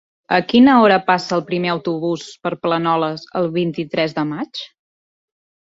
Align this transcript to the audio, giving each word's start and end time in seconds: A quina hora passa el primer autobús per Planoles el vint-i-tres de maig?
A 0.35 0.37
quina 0.53 0.77
hora 0.85 0.95
passa 1.09 1.35
el 1.37 1.43
primer 1.49 1.69
autobús 1.73 2.25
per 2.47 2.53
Planoles 2.65 3.29
el 3.41 3.51
vint-i-tres 3.59 4.21
de 4.21 4.29
maig? 4.35 4.65